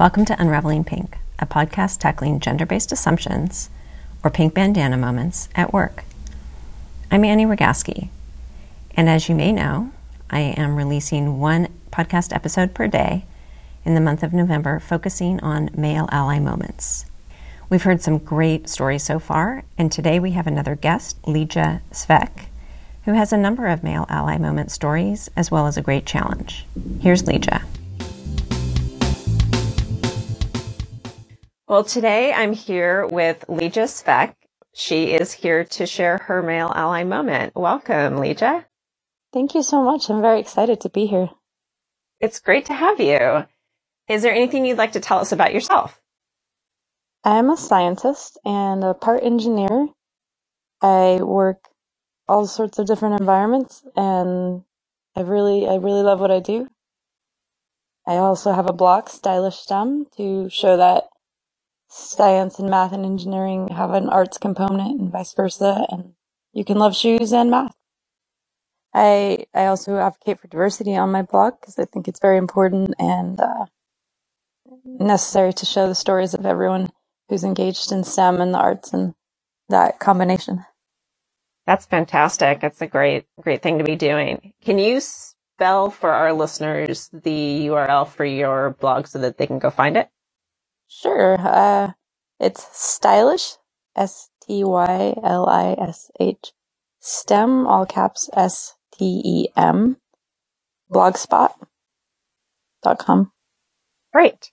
[0.00, 3.68] Welcome to Unraveling Pink, a podcast tackling gender based assumptions
[4.24, 6.04] or pink bandana moments at work.
[7.10, 8.08] I'm Annie Rogaski,
[8.96, 9.92] and as you may know,
[10.30, 13.26] I am releasing one podcast episode per day
[13.84, 17.04] in the month of November focusing on male ally moments.
[17.68, 22.46] We've heard some great stories so far, and today we have another guest, Leedjia Svec,
[23.04, 26.64] who has a number of male ally moment stories as well as a great challenge.
[27.02, 27.64] Here's Leedjia.
[31.70, 34.34] Well, today I'm here with Leedjia Svec.
[34.74, 37.54] She is here to share her male ally moment.
[37.54, 38.64] Welcome, Leedjia.
[39.32, 40.10] Thank you so much.
[40.10, 41.30] I'm very excited to be here.
[42.18, 43.46] It's great to have you.
[44.08, 46.00] Is there anything you'd like to tell us about yourself?
[47.22, 49.90] I am a scientist and a part engineer.
[50.82, 51.68] I work
[52.26, 54.64] all sorts of different environments and
[55.14, 56.66] I really I really love what I do.
[58.08, 61.04] I also have a blog, Stylish STEM, to show that
[61.90, 66.14] science and math and engineering have an arts component and vice versa and
[66.54, 67.74] you can love shoes and math.
[68.94, 72.94] I i also advocate for diversity on my blog because i think it's very important
[72.98, 73.66] and uh,
[74.84, 76.90] necessary to show the stories of everyone
[77.28, 79.14] who's engaged in stem and the arts and
[79.68, 80.64] that combination.
[81.66, 82.60] That's fantastic.
[82.60, 84.52] That's a great great thing to be doing.
[84.62, 89.58] Can you spell for our listeners the url for your blog so that they can
[89.60, 90.08] go find it
[90.92, 91.38] Sure.
[91.40, 91.92] Uh,
[92.40, 93.54] it's stylish,
[93.94, 96.52] S T Y L I S H,
[96.98, 99.98] STEM, all caps S T E M,
[100.92, 103.30] blogspot.com.
[104.12, 104.50] Great.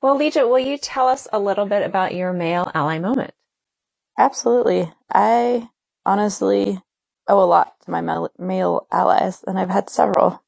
[0.00, 3.34] Well, Leedjia, will you tell us a little bit about your male ally moment?
[4.16, 4.92] Absolutely.
[5.12, 5.68] I
[6.06, 6.80] honestly
[7.26, 8.00] owe a lot to my
[8.38, 10.44] male allies, and I've had several.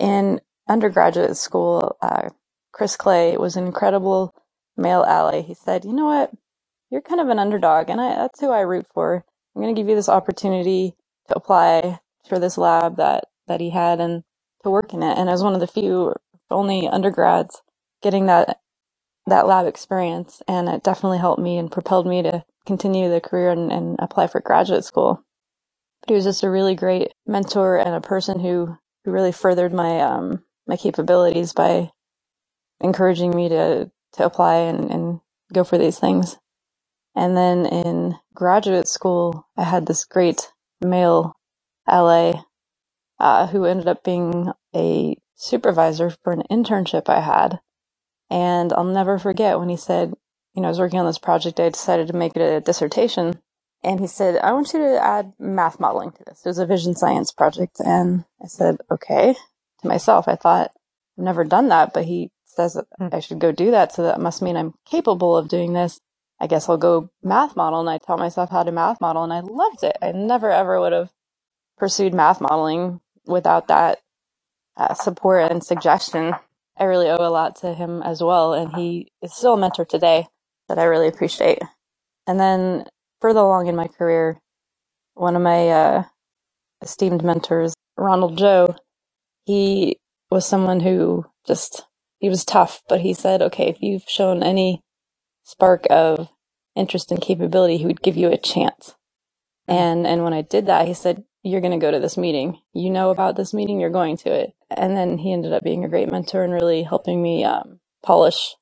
[0.00, 2.30] In undergraduate school, uh,
[2.74, 4.34] Chris Clay was an incredible
[4.76, 5.42] male ally.
[5.42, 6.32] He said, "You know what?
[6.90, 9.24] You're kind of an underdog, and I, that's who I root for.
[9.56, 10.94] I'm going to give you this opportunity
[11.28, 14.24] to apply for this lab that that he had and
[14.64, 16.14] to work in it." And as one of the few,
[16.50, 17.62] only undergrads
[18.02, 18.60] getting that
[19.26, 23.50] that lab experience, and it definitely helped me and propelled me to continue the career
[23.50, 25.24] and, and apply for graduate school.
[26.02, 29.72] But he was just a really great mentor and a person who who really furthered
[29.72, 31.92] my um my capabilities by
[32.80, 35.20] encouraging me to to apply and, and
[35.52, 36.36] go for these things.
[37.14, 41.34] And then in graduate school, I had this great male
[41.86, 42.34] ally
[43.18, 47.60] uh, who ended up being a supervisor for an internship I had.
[48.30, 50.14] And I'll never forget when he said,
[50.54, 53.40] you know, I was working on this project, I decided to make it a dissertation.
[53.82, 56.40] And he said, I want you to add math modeling to this.
[56.44, 57.80] It was a vision science project.
[57.80, 59.34] And I said, okay.
[59.82, 60.70] To myself, I thought,
[61.18, 63.08] I've never done that, but he says hmm.
[63.12, 63.92] I should go do that.
[63.92, 66.00] So that must mean I'm capable of doing this.
[66.40, 67.80] I guess I'll go math model.
[67.80, 69.96] And I taught myself how to math model and I loved it.
[70.02, 71.10] I never ever would have
[71.78, 74.00] pursued math modeling without that
[74.76, 76.34] uh, support and suggestion.
[76.76, 78.54] I really owe a lot to him as well.
[78.54, 80.26] And he is still a mentor today
[80.68, 81.60] that I really appreciate.
[82.26, 82.86] And then
[83.20, 84.40] further along in my career,
[85.14, 86.04] one of my uh,
[86.82, 88.74] esteemed mentors, Ronald Joe,
[89.46, 89.98] he
[90.30, 91.84] was someone who just
[92.24, 94.80] he was tough, but he said, okay, if you've shown any
[95.42, 96.30] spark of
[96.74, 98.94] interest and capability, he would give you a chance.
[99.68, 102.60] And, and when I did that, he said, you're going to go to this meeting.
[102.72, 103.78] You know about this meeting.
[103.78, 104.54] You're going to it.
[104.70, 108.54] And then he ended up being a great mentor and really helping me, um, polish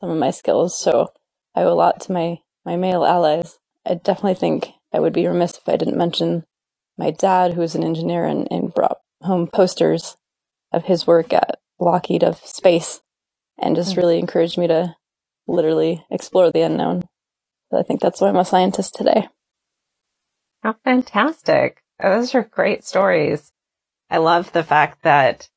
[0.00, 0.76] some of my skills.
[0.76, 1.12] So
[1.54, 3.60] I owe a lot to my, my male allies.
[3.86, 6.44] I definitely think I would be remiss if I didn't mention
[6.98, 10.16] my dad, who is an engineer and, and brought home posters
[10.72, 13.00] of his work at Lockheed of space
[13.58, 14.00] and just mm-hmm.
[14.00, 14.96] really encouraged me to
[15.46, 17.02] literally explore the unknown.
[17.70, 19.28] So I think that's why I'm a scientist today.
[20.62, 21.82] How fantastic.
[22.02, 23.52] Those are great stories.
[24.10, 25.48] I love the fact that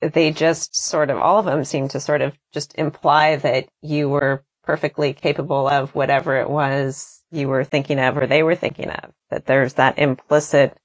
[0.00, 4.08] they just sort of, all of them seem to sort of just imply that you
[4.08, 8.90] were perfectly capable of whatever it was you were thinking of or they were thinking
[8.90, 9.12] of.
[9.30, 10.76] That there's that implicit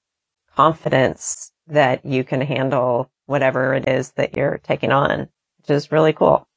[0.56, 5.30] confidence that you can handle whatever it is that you're taking on,
[5.60, 6.48] which is really cool.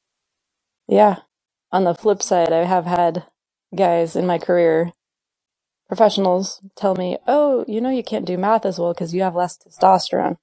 [0.87, 1.17] Yeah.
[1.71, 3.25] On the flip side, I have had
[3.75, 4.91] guys in my career,
[5.87, 9.35] professionals, tell me, oh, you know, you can't do math as well because you have
[9.35, 10.37] less testosterone,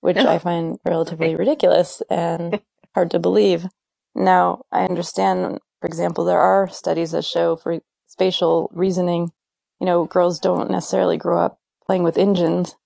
[0.00, 2.60] which I find relatively ridiculous and
[2.94, 3.66] hard to believe.
[4.14, 9.32] Now, I understand, for example, there are studies that show for spatial reasoning,
[9.80, 12.76] you know, girls don't necessarily grow up playing with engines,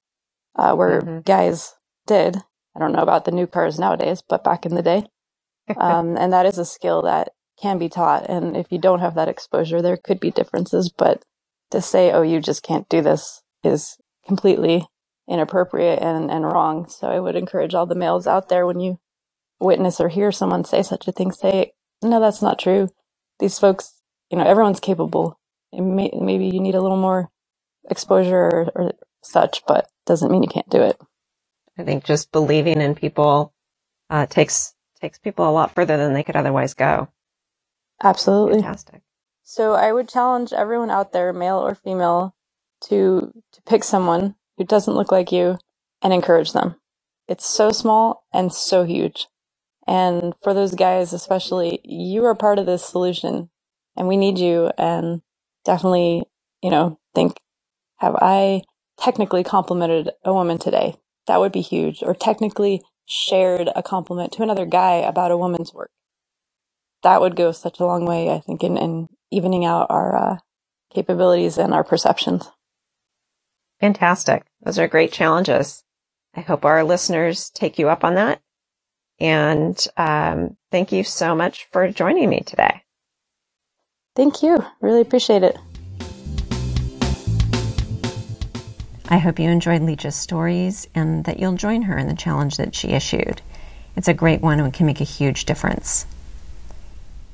[0.55, 1.21] uh, where mm-hmm.
[1.21, 1.75] guys
[2.07, 2.37] did.
[2.79, 5.05] I don't know about the new cars nowadays, but back in the day.
[5.77, 7.31] um, and that is a skill that
[7.61, 8.31] can be taught.
[8.31, 10.89] And if you don't have that exposure, there could be differences.
[10.89, 11.25] But
[11.73, 14.87] to say, "Oh, you just can't do this," is completely
[15.29, 16.89] inappropriate and, and wrong.
[16.89, 19.01] So I would encourage all the males out there when you
[19.59, 22.89] witness or hear someone say such a thing, say, "No, that's not true."
[23.41, 25.39] These folks, you know, everyone's capable.
[25.73, 27.29] May, maybe you need a little more
[27.91, 28.93] exposure or, or
[29.23, 30.97] such, but doesn't mean you can't do it.
[31.79, 33.55] I think just believing in people
[34.11, 37.09] uh, takes takes people a lot further than they could otherwise go.
[38.03, 38.61] Absolutely.
[38.61, 39.03] Fantastic.
[39.45, 42.35] So I would challenge everyone out there, male or female,
[42.89, 45.59] to to pick someone who doesn't look like you
[46.03, 46.77] and encourage them.
[47.29, 49.29] It's so small and so huge.
[49.87, 53.51] And for those guys especially, you are part of this solution
[53.97, 55.23] and we need you and
[55.65, 56.25] definitely,
[56.63, 57.39] you know, think
[57.97, 58.63] have I
[58.99, 60.97] technically complimented a woman today?
[61.29, 62.03] That would be huge.
[62.03, 65.91] Or technically shared a compliment to another guy about a woman's work.
[67.03, 70.39] That would go such a long way, I think, in, in evening out our uh,
[70.93, 72.51] capabilities and our perceptions.
[73.81, 74.45] Fantastic.
[74.63, 75.85] Those are great challenges.
[76.35, 78.41] I hope our listeners take you up on that.
[79.21, 82.83] And um, thank you so much for joining me today.
[84.17, 84.65] Thank you.
[84.81, 85.57] Really appreciate it.
[89.11, 92.75] I hope you enjoyed Leedjia's stories and that you'll join her in the challenge that
[92.75, 93.41] she issued.
[93.97, 96.05] It's a great one and can make a huge difference.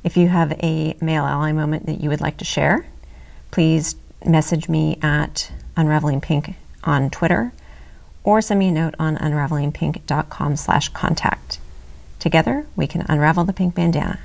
[0.04, 2.86] If you have a male ally moment that you would like to share,
[3.50, 6.54] please message me at Unraveling Pink
[6.84, 7.52] on Twitter
[8.22, 11.58] or send me a note on unravelingpink.com slash contact.
[12.20, 14.20] Together, we can unravel the pink bandana.